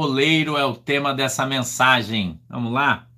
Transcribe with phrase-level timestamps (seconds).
[0.00, 2.40] oleiro é o tema dessa mensagem.
[2.48, 3.08] Vamos lá?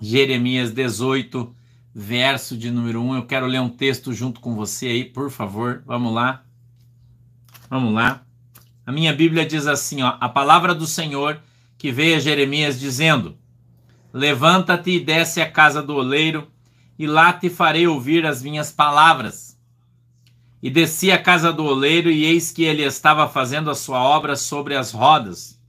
[0.00, 1.54] Jeremias 18,
[1.94, 3.16] verso de número 1.
[3.16, 5.82] Eu quero ler um texto junto com você aí, por favor.
[5.84, 6.42] Vamos lá.
[7.68, 8.22] Vamos lá.
[8.86, 11.38] A minha Bíblia diz assim, ó: A palavra do Senhor
[11.76, 13.36] que veio a Jeremias dizendo:
[14.10, 16.50] Levanta-te e desce à casa do oleiro,
[16.98, 19.53] e lá te farei ouvir as minhas palavras.
[20.64, 24.34] E desci à casa do oleiro, e eis que ele estava fazendo a sua obra
[24.34, 25.60] sobre as rodas.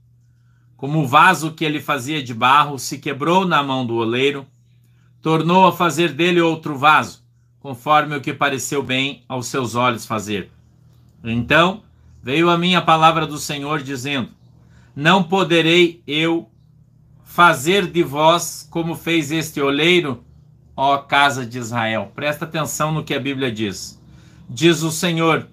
[0.74, 4.46] Como o vaso que ele fazia de barro se quebrou na mão do oleiro,
[5.20, 7.22] tornou a fazer dele outro vaso,
[7.60, 10.50] conforme o que pareceu bem aos seus olhos fazer.
[11.22, 11.82] Então
[12.22, 14.30] veio a minha palavra do Senhor, dizendo:
[14.96, 16.50] Não poderei eu
[17.22, 20.24] fazer de vós como fez este oleiro,
[20.74, 22.12] ó casa de Israel.
[22.14, 24.00] Presta atenção no que a Bíblia diz.
[24.48, 25.48] Diz o Senhor: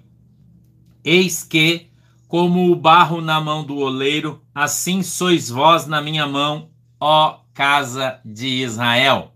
[1.04, 1.90] Eis que
[2.28, 8.18] como o barro na mão do oleiro, assim sois vós na minha mão, ó casa
[8.24, 9.32] de Israel.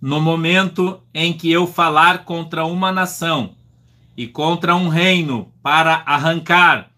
[0.00, 3.56] No momento em que eu falar contra uma nação
[4.16, 6.90] e contra um reino para arrancar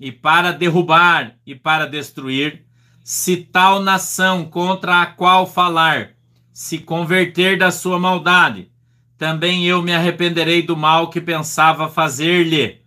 [0.00, 2.64] e para derrubar e para destruir,
[3.04, 6.17] se tal nação contra a qual falar
[6.58, 8.68] se converter da sua maldade
[9.16, 12.80] também eu me arrependerei do mal que pensava fazer-lhe.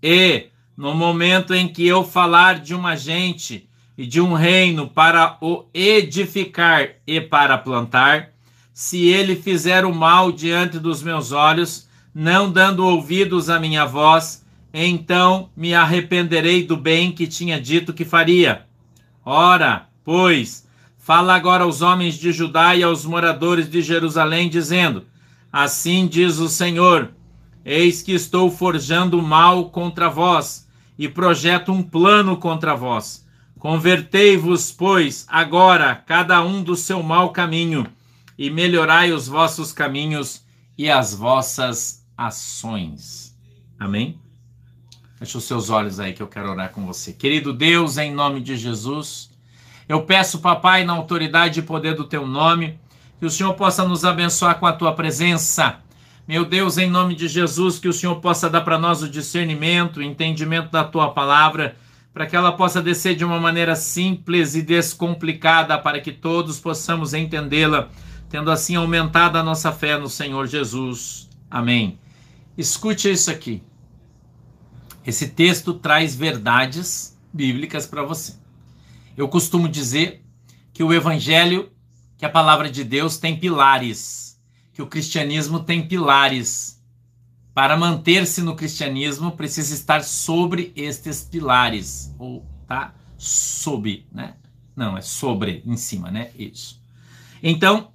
[0.00, 5.36] E, no momento em que eu falar de uma gente e de um reino para
[5.40, 8.30] o edificar e para plantar,
[8.72, 14.44] se ele fizer o mal diante dos meus olhos, não dando ouvidos à minha voz,
[14.72, 18.66] então me arrependerei do bem que tinha dito que faria.
[19.24, 20.67] Ora, pois,
[21.08, 25.06] fala agora aos homens de Judá e aos moradores de Jerusalém, dizendo:
[25.50, 27.14] Assim diz o Senhor:
[27.64, 33.26] Eis que estou forjando mal contra vós e projeto um plano contra vós.
[33.58, 37.86] Convertei-vos, pois, agora, cada um do seu mau caminho,
[38.36, 40.44] e melhorai os vossos caminhos
[40.76, 43.34] e as vossas ações.
[43.80, 44.20] Amém?
[45.16, 47.14] Feche os seus olhos aí que eu quero orar com você.
[47.14, 49.30] Querido Deus, em nome de Jesus,
[49.88, 52.78] eu peço, papai, na autoridade e poder do teu nome,
[53.18, 55.78] que o Senhor possa nos abençoar com a tua presença.
[56.26, 59.96] Meu Deus, em nome de Jesus, que o Senhor possa dar para nós o discernimento,
[59.96, 61.74] o entendimento da tua palavra,
[62.12, 67.14] para que ela possa descer de uma maneira simples e descomplicada, para que todos possamos
[67.14, 67.88] entendê-la,
[68.28, 71.30] tendo assim aumentado a nossa fé no Senhor Jesus.
[71.50, 71.98] Amém.
[72.58, 73.62] Escute isso aqui.
[75.06, 78.34] Esse texto traz verdades bíblicas para você.
[79.18, 80.24] Eu costumo dizer
[80.72, 81.70] que o evangelho
[82.18, 84.40] que a palavra de Deus tem pilares,
[84.72, 86.82] que o cristianismo tem pilares.
[87.54, 94.34] Para manter-se no cristianismo, precisa estar sobre estes pilares, ou tá sob, né?
[94.74, 96.30] Não, é sobre, em cima, né?
[96.36, 96.80] Isso.
[97.42, 97.92] Então,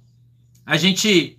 [0.64, 1.38] a gente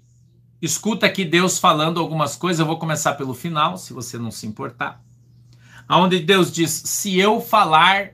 [0.61, 4.47] escuta aqui Deus falando algumas coisas, eu vou começar pelo final, se você não se
[4.47, 5.03] importar.
[5.87, 8.13] Aonde Deus diz: "Se eu falar,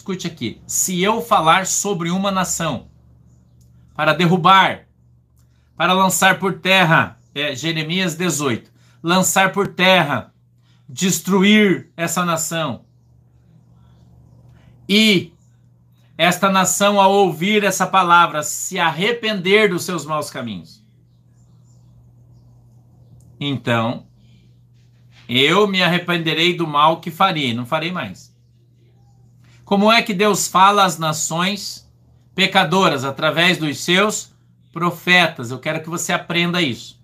[0.00, 2.88] escute aqui, se eu falar sobre uma nação,
[3.94, 4.86] para derrubar,
[5.76, 7.18] para lançar por terra.
[7.34, 8.72] É Jeremias 18.
[9.02, 10.32] Lançar por terra,
[10.88, 12.84] destruir essa nação.
[14.88, 15.32] E
[16.18, 20.84] esta nação, ao ouvir essa palavra, se arrepender dos seus maus caminhos.
[23.38, 24.06] Então,
[25.28, 28.34] eu me arrependerei do mal que farei, não farei mais.
[29.70, 31.88] Como é que Deus fala às nações
[32.34, 34.32] pecadoras através dos seus
[34.72, 35.52] profetas.
[35.52, 37.00] Eu quero que você aprenda isso.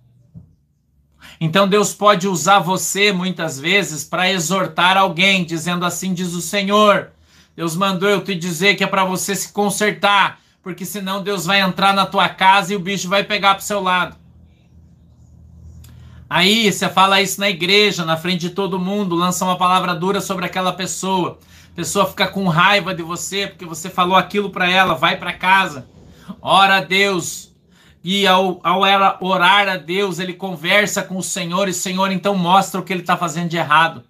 [1.40, 7.12] Então Deus pode usar você muitas vezes para exortar alguém, dizendo assim diz o Senhor.
[7.54, 11.60] Deus mandou eu te dizer que é para você se consertar, porque senão Deus vai
[11.60, 14.16] entrar na tua casa e o bicho vai pegar para o seu lado.
[16.28, 20.20] Aí você fala isso na igreja, na frente de todo mundo, lança uma palavra dura
[20.20, 21.38] sobre aquela pessoa
[21.76, 25.86] pessoa fica com raiva de você porque você falou aquilo para ela, vai para casa,
[26.40, 27.54] ora a Deus.
[28.02, 32.10] E ao, ao ela orar a Deus, ele conversa com o Senhor e o Senhor
[32.10, 34.04] então mostra o que ele está fazendo de errado.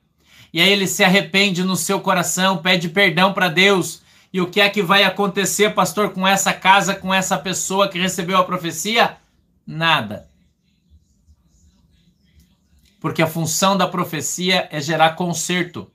[0.53, 4.03] E aí ele se arrepende no seu coração, pede perdão para Deus.
[4.33, 7.99] E o que é que vai acontecer, pastor, com essa casa, com essa pessoa que
[7.99, 9.17] recebeu a profecia?
[9.67, 10.29] Nada.
[13.07, 15.89] Porque a função da profecia é gerar conserto.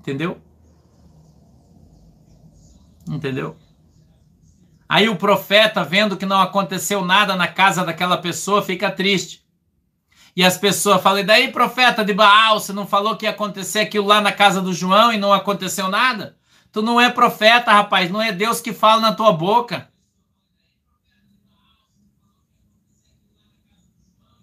[0.00, 0.40] Entendeu?
[3.06, 3.58] Entendeu?
[4.88, 9.44] Aí o profeta, vendo que não aconteceu nada na casa daquela pessoa, fica triste.
[10.34, 13.80] E as pessoas falam: e daí, profeta de Baal, você não falou que ia acontecer
[13.80, 16.38] aquilo lá na casa do João e não aconteceu nada?
[16.72, 19.90] Tu não é profeta, rapaz, não é Deus que fala na tua boca.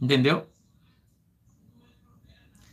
[0.01, 0.47] Entendeu?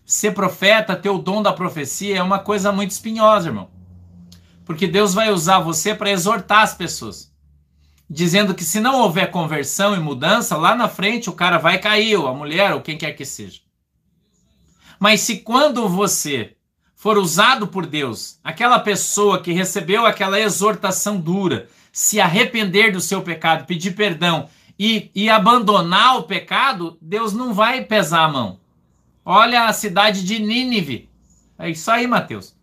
[0.04, 3.70] Ser profeta, ter o dom da profecia é uma coisa muito espinhosa, irmão.
[4.64, 7.32] Porque Deus vai usar você para exortar as pessoas.
[8.08, 12.16] Dizendo que se não houver conversão e mudança, lá na frente o cara vai cair,
[12.16, 13.60] ou a mulher, ou quem quer que seja.
[14.98, 16.54] Mas se quando você
[16.94, 23.22] for usado por Deus, aquela pessoa que recebeu aquela exortação dura, se arrepender do seu
[23.22, 24.48] pecado, pedir perdão
[24.84, 28.58] e, e abandonar o pecado, Deus não vai pesar a mão.
[29.24, 31.08] Olha a cidade de Nínive.
[31.56, 32.56] É isso aí, Mateus.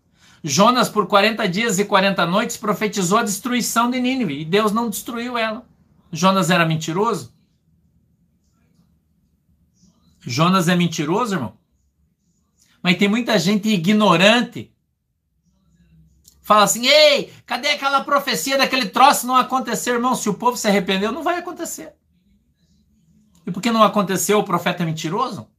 [0.44, 4.90] Jonas, por 40 dias e 40 noites, profetizou a destruição de Nínive e Deus não
[4.90, 5.64] destruiu ela.
[6.12, 7.32] Jonas era mentiroso?
[10.20, 11.56] Jonas é mentiroso, irmão?
[12.82, 14.70] Mas tem muita gente ignorante.
[16.42, 20.14] Fala assim: ei, cadê aquela profecia daquele troço não acontecer, irmão?
[20.14, 21.94] Se o povo se arrependeu, não vai acontecer.
[23.50, 24.38] E por que não aconteceu?
[24.38, 25.50] O profeta é mentiroso?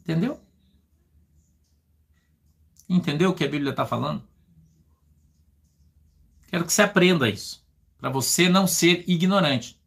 [0.00, 0.40] Entendeu?
[2.88, 4.26] Entendeu o que a Bíblia está falando?
[6.48, 7.64] Quero que você aprenda isso,
[7.96, 9.80] para você não ser ignorante.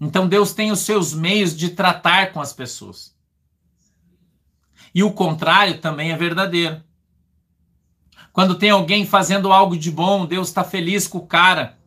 [0.00, 3.14] Então Deus tem os seus meios de tratar com as pessoas.
[4.94, 6.82] E o contrário também é verdadeiro.
[8.36, 11.78] Quando tem alguém fazendo algo de bom, Deus está feliz com o cara.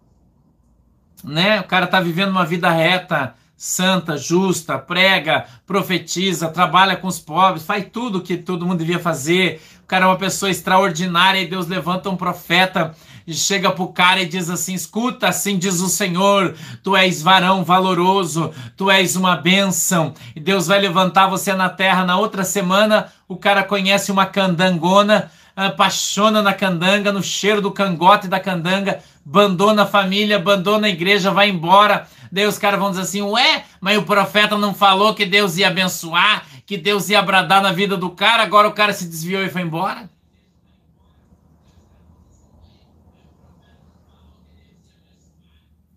[1.23, 1.59] Né?
[1.59, 7.63] O cara está vivendo uma vida reta, santa, justa, prega, profetiza, trabalha com os pobres,
[7.63, 9.61] faz tudo que todo mundo devia fazer.
[9.83, 12.95] O cara é uma pessoa extraordinária e Deus levanta um profeta
[13.27, 17.63] e chega pro cara e diz assim: escuta, assim diz o Senhor, tu és varão
[17.63, 22.03] valoroso, tu és uma bênção, e Deus vai levantar você na terra.
[22.03, 25.29] Na outra semana, o cara conhece uma candangona,
[25.67, 31.31] apaixona na candanga, no cheiro do cangote da candanga, abandona a família, abandona a igreja,
[31.31, 35.25] vai embora Daí os caras vão dizer assim: ué, mas o profeta não falou que
[35.25, 39.07] Deus ia abençoar, que Deus ia bradar na vida do cara, agora o cara se
[39.07, 40.09] desviou e foi embora?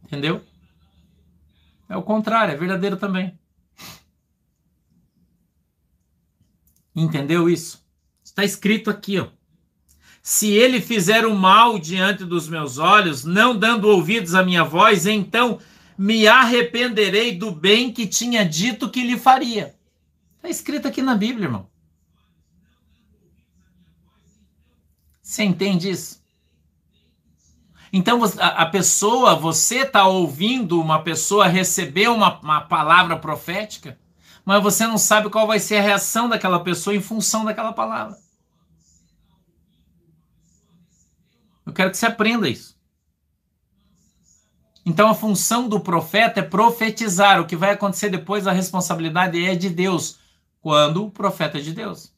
[0.05, 0.44] Entendeu?
[1.88, 3.38] É o contrário, é verdadeiro também.
[6.94, 7.82] Entendeu isso?
[8.23, 9.29] Está escrito aqui, ó.
[10.22, 15.04] Se ele fizer o mal diante dos meus olhos, não dando ouvidos à minha voz,
[15.04, 15.58] então
[15.98, 19.74] me arrependerei do bem que tinha dito que lhe faria.
[20.36, 21.69] Está escrito aqui na Bíblia, irmão.
[25.20, 26.22] Você entende isso?
[27.92, 33.98] Então a pessoa, você está ouvindo uma pessoa receber uma, uma palavra profética,
[34.44, 38.16] mas você não sabe qual vai ser a reação daquela pessoa em função daquela palavra.
[41.72, 42.78] Eu quero que você aprenda isso.
[44.84, 47.40] Então a função do profeta é profetizar.
[47.40, 50.19] O que vai acontecer depois, a responsabilidade é de Deus,
[50.60, 52.14] quando o profeta é de Deus.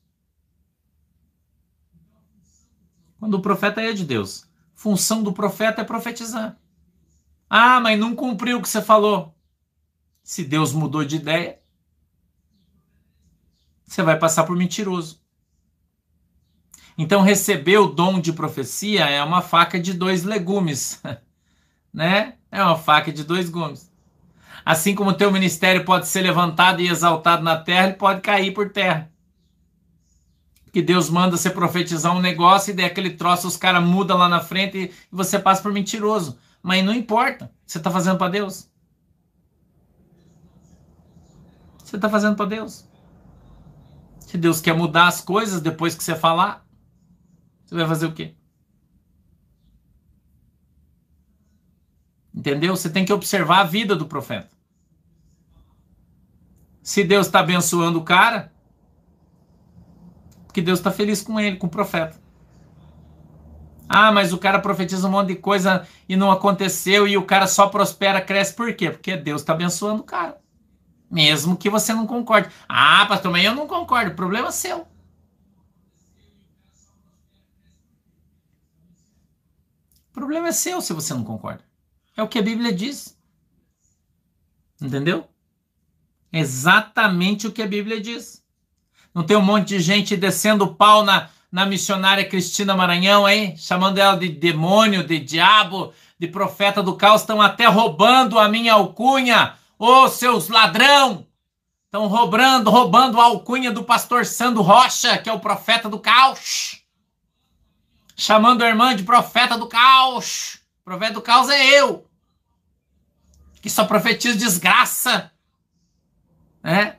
[3.21, 4.45] Quando o profeta é de Deus.
[4.75, 6.59] Função do profeta é profetizar.
[7.49, 9.37] Ah, mas não cumpriu o que você falou.
[10.25, 11.63] Se Deus mudou de ideia,
[13.87, 15.24] você vai passar por mentiroso.
[16.97, 21.03] Então, receber o dom de profecia é uma faca de dois legumes,
[21.93, 22.35] né?
[22.51, 23.93] É uma faca de dois gumes.
[24.65, 28.53] Assim como o teu ministério pode ser levantado e exaltado na terra, ele pode cair
[28.53, 29.11] por terra.
[30.73, 34.29] Que Deus manda você profetizar um negócio e daí aquele troço os caras mudam lá
[34.29, 36.39] na frente e você passa por mentiroso.
[36.63, 37.53] Mas não importa.
[37.67, 38.69] Você está fazendo para Deus.
[41.85, 42.89] Você está fazendo para Deus.
[44.19, 46.64] Se Deus quer mudar as coisas depois que você falar,
[47.77, 48.35] vai fazer o quê?
[52.35, 52.77] Entendeu?
[52.77, 54.51] Você tem que observar a vida do profeta.
[56.83, 58.53] Se Deus está abençoando o cara,
[60.47, 62.21] porque Deus está feliz com ele, com o profeta.
[63.89, 67.47] Ah, mas o cara profetiza um monte de coisa e não aconteceu e o cara
[67.47, 68.55] só prospera, cresce.
[68.55, 68.91] Por quê?
[68.91, 70.39] Porque Deus está abençoando o cara.
[71.11, 72.49] Mesmo que você não concorde.
[72.69, 74.11] Ah, pastor, mas eu não concordo.
[74.11, 74.87] O problema é seu.
[80.15, 81.65] O problema é seu se você não concorda.
[82.17, 83.19] É o que a Bíblia diz.
[84.81, 85.27] Entendeu?
[86.33, 88.41] Exatamente o que a Bíblia diz.
[89.13, 93.57] Não tem um monte de gente descendo o pau na, na missionária Cristina Maranhão aí,
[93.57, 98.75] chamando ela de demônio, de diabo, de profeta do caos, estão até roubando a minha
[98.75, 99.55] alcunha.
[99.77, 101.27] Ô, seus ladrão!
[101.87, 106.84] Estão roubando, roubando a alcunha do pastor Sandro Rocha, que é o profeta do caos.
[108.17, 110.61] Chamando a irmã de profeta do caos.
[110.85, 112.09] Profeta do caos é eu.
[113.61, 115.33] Que só profetizo desgraça.
[116.63, 116.99] Né?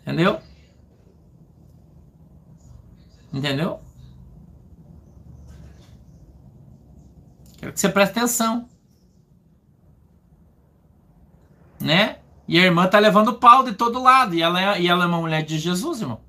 [0.00, 0.40] Entendeu?
[3.32, 3.80] Entendeu?
[7.58, 8.68] Quero que você preste atenção.
[11.78, 12.18] Né?
[12.46, 14.34] E a irmã tá levando pau de todo lado.
[14.34, 16.27] E ela é, e ela é uma mulher de Jesus, irmão.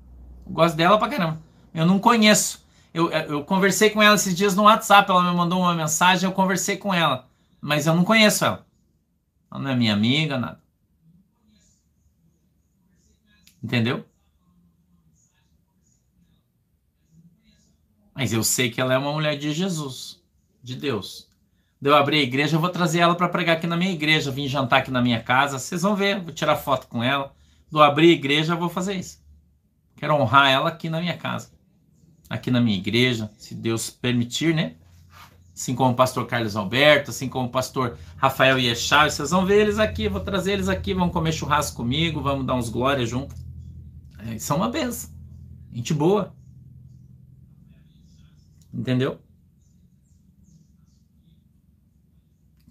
[0.50, 1.40] Eu gosto dela pra caramba.
[1.72, 2.66] Eu não conheço.
[2.92, 5.08] Eu, eu conversei com ela esses dias no WhatsApp.
[5.08, 6.28] Ela me mandou uma mensagem.
[6.28, 7.28] Eu conversei com ela.
[7.60, 8.66] Mas eu não conheço ela.
[9.48, 10.60] Ela não é minha amiga, nada.
[13.62, 14.04] Entendeu?
[18.12, 20.20] Mas eu sei que ela é uma mulher de Jesus,
[20.62, 21.28] de Deus.
[21.80, 24.48] Deu abrir a igreja, eu vou trazer ela para pregar aqui na minha igreja, vim
[24.48, 25.58] jantar aqui na minha casa.
[25.58, 27.32] Vocês vão ver, vou tirar foto com ela.
[27.70, 29.20] Do abrir a igreja, eu vou fazer isso.
[30.00, 31.50] Quero honrar ela aqui na minha casa,
[32.26, 34.76] aqui na minha igreja, se Deus permitir, né?
[35.54, 39.60] Assim como o pastor Carlos Alberto, assim como o pastor Rafael Iechá, vocês vão ver
[39.60, 43.34] eles aqui, vou trazer eles aqui, vão comer churrasco comigo, vamos dar uns glórias junto.
[44.20, 45.10] É, são uma benção.
[45.70, 46.34] Gente boa.
[48.72, 49.20] Entendeu?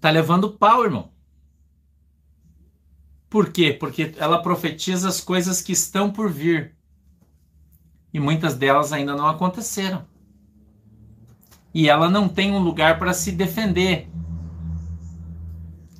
[0.00, 1.12] Tá levando pau, irmão.
[3.28, 3.72] Por quê?
[3.72, 6.79] Porque ela profetiza as coisas que estão por vir.
[8.12, 10.04] E muitas delas ainda não aconteceram.
[11.72, 14.10] E ela não tem um lugar para se defender.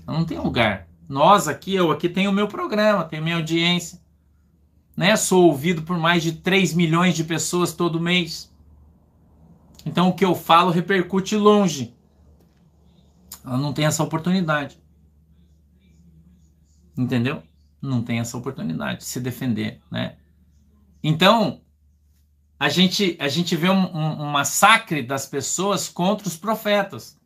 [0.06, 0.88] Ela não tem lugar.
[1.08, 4.00] Nós aqui, eu aqui tenho o meu programa, tenho minha audiência.
[4.96, 5.16] Né?
[5.16, 8.52] Sou ouvido por mais de 3 milhões de pessoas todo mês.
[9.86, 11.94] Então o que eu falo repercute longe.
[13.44, 14.78] Ela não tem essa oportunidade.
[16.96, 17.42] Entendeu?
[17.80, 20.16] Não tem essa oportunidade de se defender, né?
[21.02, 21.62] Então,
[22.60, 27.18] a gente, a gente vê um, um, um massacre das pessoas contra os profetas.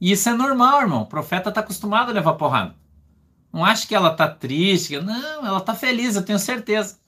[0.00, 1.02] E isso é normal, irmão.
[1.02, 2.74] O profeta está acostumado a levar porrada.
[3.52, 4.98] Não acho que ela está triste.
[4.98, 6.98] Não, ela está feliz, eu tenho certeza.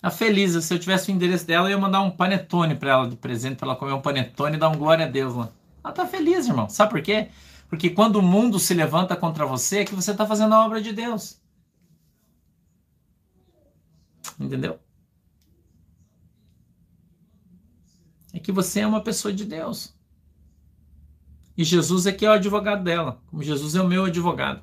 [0.00, 3.08] A Felisa, se eu tivesse o endereço dela, eu ia mandar um panetone para ela
[3.08, 5.50] de presente, para ela comer um panetone e dar um glória a Deus lá.
[5.82, 6.68] Ela tá feliz, irmão.
[6.68, 7.28] Sabe por quê?
[7.68, 10.80] Porque quando o mundo se levanta contra você, é que você está fazendo a obra
[10.80, 11.40] de Deus.
[14.38, 14.78] Entendeu?
[18.32, 19.94] É que você é uma pessoa de Deus.
[21.56, 24.62] E Jesus é que é o advogado dela, como Jesus é o meu advogado.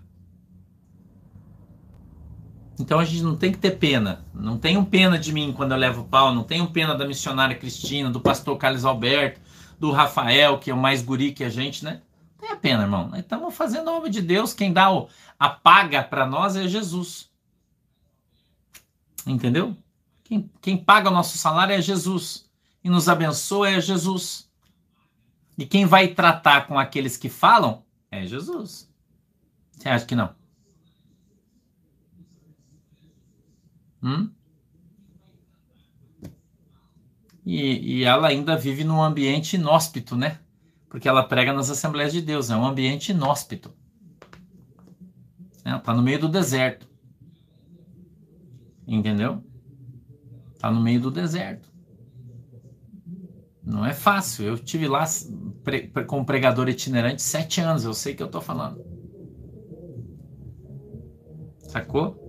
[2.79, 4.25] Então a gente não tem que ter pena.
[4.33, 8.09] Não tenham pena de mim quando eu levo pau, não tenham pena da missionária Cristina,
[8.09, 9.41] do pastor Carlos Alberto,
[9.79, 12.01] do Rafael, que é o mais guri que a gente, né?
[12.31, 13.07] Não tenha pena, irmão.
[13.09, 14.53] Nós estamos fazendo a obra de Deus.
[14.53, 15.07] Quem dá o,
[15.39, 17.29] a paga para nós é Jesus.
[19.25, 19.75] Entendeu?
[20.23, 22.44] Quem, quem paga o nosso salário é Jesus.
[22.85, 24.47] E nos abençoa é Jesus.
[25.57, 28.87] E quem vai tratar com aqueles que falam é Jesus.
[29.71, 30.35] Você acha que não?
[34.03, 34.29] Hum?
[37.43, 40.39] E, e ela ainda vive num ambiente inóspito, né?
[40.87, 43.73] Porque ela prega nas Assembleias de Deus, é um ambiente inóspito.
[45.63, 46.87] Ela está no meio do deserto.
[48.87, 49.43] Entendeu?
[50.53, 51.74] Está no meio do deserto.
[53.65, 54.45] Não é fácil.
[54.45, 55.05] Eu tive lá
[55.63, 57.83] pre, como pregador itinerante sete anos.
[57.83, 58.79] Eu sei que eu estou falando.
[61.67, 62.23] Sacou?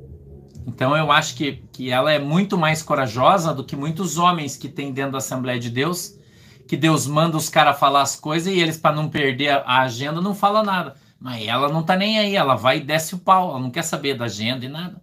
[0.66, 4.68] Então eu acho que, que ela é muito mais corajosa do que muitos homens que
[4.68, 6.18] tem dentro da Assembleia de Deus,
[6.66, 10.20] que Deus manda os caras falar as coisas e eles, para não perder a agenda,
[10.20, 10.96] não falam nada.
[11.20, 13.82] Mas ela não tá nem aí, ela vai e desce o pau, ela não quer
[13.82, 15.00] saber da agenda e nada.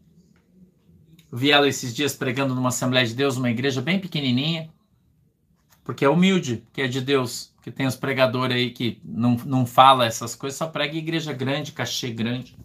[1.31, 4.69] Eu vi ela esses dias pregando numa Assembleia de Deus, uma igreja bem pequenininha,
[5.83, 9.65] porque é humilde, que é de Deus, que tem os pregadores aí que não, não
[9.65, 12.55] fala essas coisas, só prega igreja grande, cachê grande,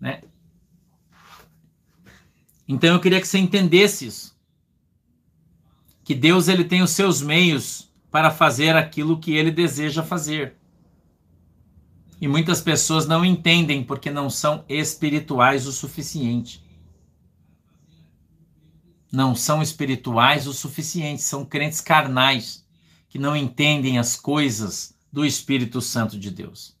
[0.00, 0.20] né?
[2.66, 4.36] Então eu queria que você entendesse isso.
[6.04, 10.54] Que Deus ele tem os seus meios para fazer aquilo que ele deseja fazer.
[12.20, 16.62] E muitas pessoas não entendem porque não são espirituais o suficiente.
[19.12, 22.66] Não são espirituais o suficiente, são crentes carnais
[23.08, 26.74] que não entendem as coisas do Espírito Santo de Deus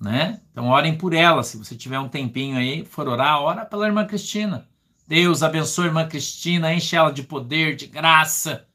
[0.00, 0.40] né?
[0.52, 4.06] Então orem por ela, se você tiver um tempinho aí, for orar, ora pela irmã
[4.06, 4.68] Cristina.
[5.06, 8.66] Deus abençoe a irmã Cristina, enche ela de poder, de graça,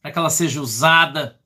[0.00, 1.38] para que ela seja usada.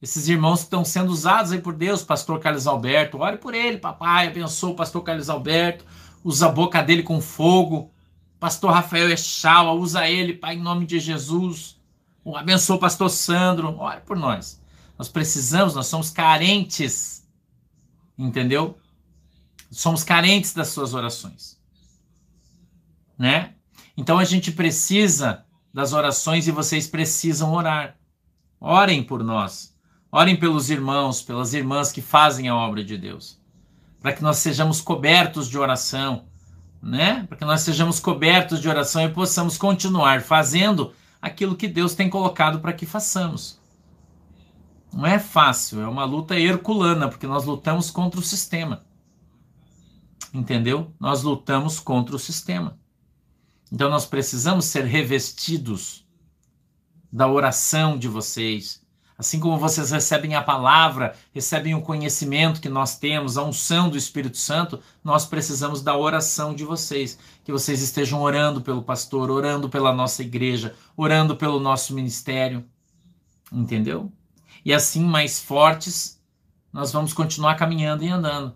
[0.00, 3.78] Esses irmãos que estão sendo usados aí por Deus, pastor Carlos Alberto, ore por ele,
[3.78, 5.84] papai, abençoe o pastor Carlos Alberto,
[6.22, 7.90] usa a boca dele com fogo.
[8.38, 11.76] Pastor Rafael Echala, usa ele, pai, em nome de Jesus.
[12.34, 14.60] Abençoa o pastor Sandro, ore por nós.
[14.98, 17.26] Nós precisamos, nós somos carentes,
[18.18, 18.78] entendeu?
[19.70, 21.58] Somos carentes das suas orações
[23.18, 23.54] né?
[23.96, 27.96] Então a gente precisa das orações e vocês precisam orar.
[28.60, 29.76] Orem por nós.
[30.10, 33.38] Orem pelos irmãos, pelas irmãs que fazem a obra de Deus.
[34.00, 36.27] Para que nós sejamos cobertos de oração,
[36.82, 37.24] né?
[37.24, 42.08] Para que nós sejamos cobertos de oração e possamos continuar fazendo aquilo que Deus tem
[42.08, 43.58] colocado para que façamos.
[44.92, 48.84] Não é fácil, é uma luta herculana, porque nós lutamos contra o sistema.
[50.32, 50.94] Entendeu?
[50.98, 52.78] Nós lutamos contra o sistema.
[53.70, 56.06] Então nós precisamos ser revestidos
[57.12, 58.82] da oração de vocês.
[59.18, 63.98] Assim como vocês recebem a palavra, recebem o conhecimento que nós temos, a unção do
[63.98, 67.18] Espírito Santo, nós precisamos da oração de vocês.
[67.42, 72.64] Que vocês estejam orando pelo pastor, orando pela nossa igreja, orando pelo nosso ministério.
[73.52, 74.12] Entendeu?
[74.64, 76.22] E assim, mais fortes,
[76.72, 78.54] nós vamos continuar caminhando e andando.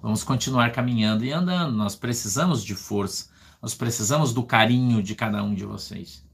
[0.00, 1.74] Vamos continuar caminhando e andando.
[1.74, 3.28] Nós precisamos de força.
[3.60, 6.24] Nós precisamos do carinho de cada um de vocês,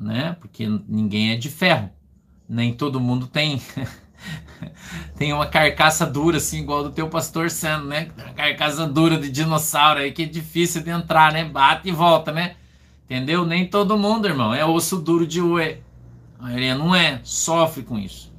[0.00, 0.36] né?
[0.40, 1.90] Porque ninguém é de ferro,
[2.48, 3.60] nem todo mundo tem
[5.16, 8.08] tem uma carcaça dura assim igual do teu pastor Sano, né?
[8.16, 11.44] Uma carcaça dura de dinossauro aí que é difícil de entrar, né?
[11.44, 12.56] Bate e volta, né?
[13.04, 13.44] Entendeu?
[13.44, 15.80] Nem todo mundo, irmão, é osso duro de ué.
[16.38, 18.32] A maioria não é, sofre com isso.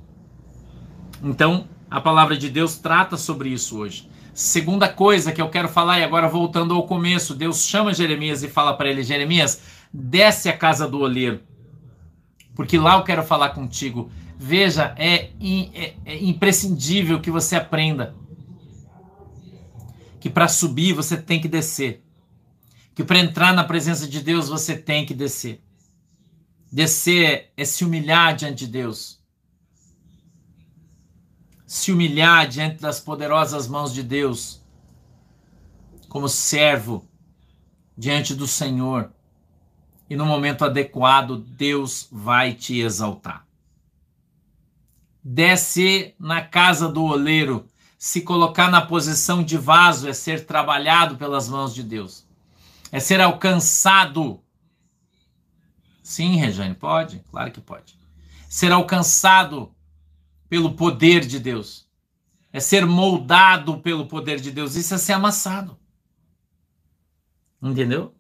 [1.24, 4.10] Então, a palavra de Deus trata sobre isso hoje.
[4.34, 8.48] Segunda coisa que eu quero falar, e agora voltando ao começo, Deus chama Jeremias e
[8.48, 9.62] fala para ele: Jeremias,
[9.94, 11.42] desce a casa do oleiro,
[12.56, 14.12] porque lá eu quero falar contigo.
[14.38, 15.32] Veja, é,
[15.74, 18.16] é, é imprescindível que você aprenda
[20.20, 22.04] que para subir você tem que descer,
[22.94, 25.62] que para entrar na presença de Deus você tem que descer.
[26.72, 29.20] Descer é se humilhar diante de Deus
[31.70, 34.60] se humilhar diante das poderosas mãos de Deus,
[36.08, 37.08] como servo
[37.96, 39.14] diante do Senhor,
[40.10, 43.46] e no momento adequado, Deus vai te exaltar.
[45.24, 47.68] Descer na casa do oleiro,
[47.98, 52.26] se colocar na posição de vaso, é ser trabalhado pelas mãos de Deus,
[52.92, 54.42] é ser alcançado.
[56.02, 57.20] Sim, Rejane, pode?
[57.30, 58.00] Claro que pode.
[58.50, 59.72] Ser alcançado
[60.50, 61.88] pelo poder de Deus.
[62.52, 64.76] É ser moldado pelo poder de Deus.
[64.76, 65.78] Isso é ser amassado.
[67.62, 68.16] Entendeu?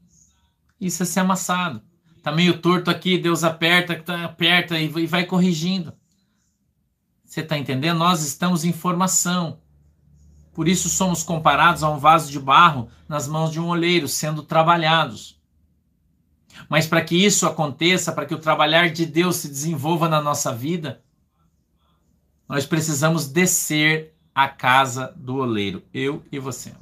[0.79, 1.81] Isso é ser amassado.
[2.21, 5.93] Tá meio torto aqui, Deus aperta, tá, aperta e vai corrigindo.
[7.23, 7.97] Você está entendendo?
[7.99, 9.59] Nós estamos em formação.
[10.53, 14.43] Por isso somos comparados a um vaso de barro nas mãos de um olheiro, sendo
[14.43, 15.39] trabalhados.
[16.67, 20.53] Mas para que isso aconteça, para que o trabalhar de Deus se desenvolva na nossa
[20.53, 21.01] vida,
[22.47, 26.73] nós precisamos descer à casa do oleiro, eu e você.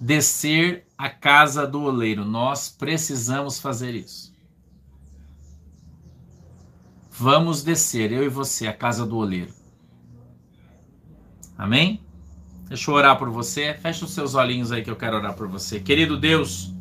[0.00, 4.32] Descer à casa do oleiro, nós precisamos fazer isso.
[7.10, 9.52] Vamos descer, eu e você, à casa do oleiro.
[11.58, 12.00] Amém?
[12.68, 13.74] Deixa eu orar por você.
[13.74, 15.78] Fecha os seus olhinhos aí que eu quero orar por você.
[15.78, 16.72] Querido Deus,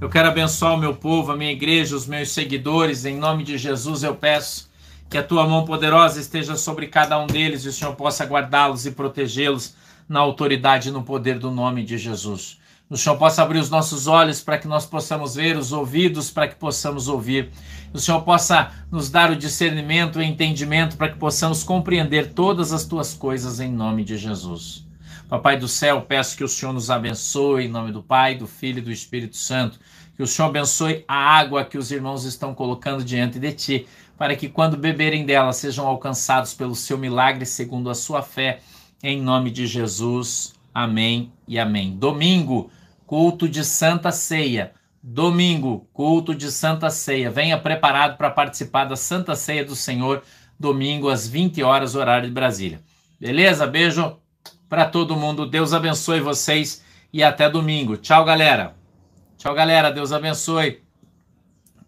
[0.00, 3.04] eu quero abençoar o meu povo, a minha igreja, os meus seguidores.
[3.04, 4.70] Em nome de Jesus eu peço
[5.08, 8.86] que a tua mão poderosa esteja sobre cada um deles e o Senhor possa guardá-los
[8.86, 9.74] e protegê-los
[10.08, 12.59] na autoridade e no poder do nome de Jesus.
[12.90, 16.48] O Senhor possa abrir os nossos olhos para que nós possamos ver, os ouvidos para
[16.48, 17.48] que possamos ouvir.
[17.94, 22.84] O Senhor possa nos dar o discernimento e entendimento para que possamos compreender todas as
[22.84, 24.84] tuas coisas em nome de Jesus.
[25.28, 28.78] Papai do céu, peço que o Senhor nos abençoe em nome do Pai, do Filho
[28.78, 29.78] e do Espírito Santo.
[30.16, 33.86] Que o Senhor abençoe a água que os irmãos estão colocando diante de ti
[34.18, 38.60] para que quando beberem dela sejam alcançados pelo seu milagre segundo a sua fé,
[39.02, 40.52] em nome de Jesus.
[40.74, 41.96] Amém e amém.
[41.96, 42.70] Domingo,
[43.10, 44.72] culto de Santa Ceia.
[45.02, 47.28] Domingo, culto de Santa Ceia.
[47.28, 50.22] Venha preparado para participar da Santa Ceia do Senhor,
[50.56, 52.80] domingo às 20 horas, horário de Brasília.
[53.18, 53.66] Beleza?
[53.66, 54.16] Beijo
[54.68, 55.44] para todo mundo.
[55.44, 57.96] Deus abençoe vocês e até domingo.
[57.96, 58.76] Tchau, galera.
[59.36, 59.90] Tchau, galera.
[59.90, 60.80] Deus abençoe.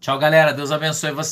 [0.01, 0.51] Tchau, galera.
[0.51, 1.31] Deus abençoe vocês.